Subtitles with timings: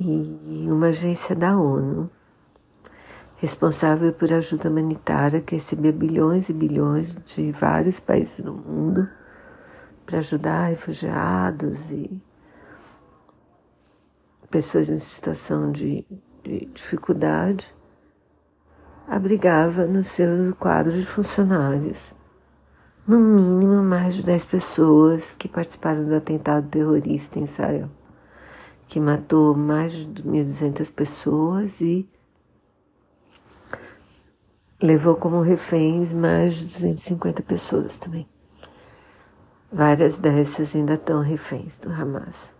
[0.00, 2.10] e uma agência da ONU
[3.36, 9.08] responsável por ajuda humanitária que recebia bilhões e bilhões de vários países do mundo
[10.04, 12.20] para ajudar refugiados e
[14.50, 16.04] pessoas em situação de,
[16.42, 17.72] de dificuldade,
[19.06, 22.18] abrigava no seu quadro de funcionários
[23.06, 27.90] no mínimo mais de 10 pessoas que participaram do atentado terrorista em Israel,
[28.90, 32.10] que matou mais de 1.200 pessoas e
[34.82, 38.28] levou como reféns mais de 250 pessoas também.
[39.72, 42.52] Várias dessas ainda estão reféns do Hamas.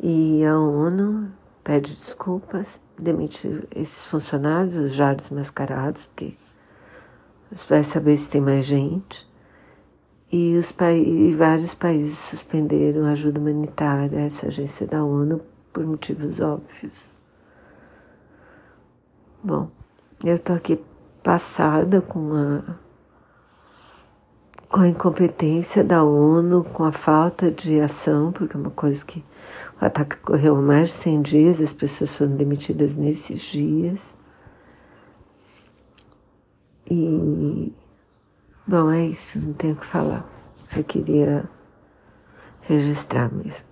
[0.00, 1.32] E a ONU
[1.64, 6.36] pede desculpas, demite esses funcionários, os já desmascarados, porque
[7.68, 9.28] vai saber se tem mais gente.
[10.32, 15.84] E, os e vários países suspenderam a ajuda humanitária a essa agência da ONU por
[15.84, 17.12] motivos óbvios.
[19.44, 19.70] Bom,
[20.24, 20.80] eu tô aqui
[21.22, 22.76] passada com a,
[24.70, 29.22] com a incompetência da ONU, com a falta de ação, porque é uma coisa que
[29.82, 34.16] o ataque ocorreu há mais de 100 dias, as pessoas foram demitidas nesses dias.
[36.90, 36.94] E,
[38.72, 40.24] bom, é isso, não tenho o que falar.
[40.64, 41.44] Só queria
[42.62, 43.71] registrar mesmo.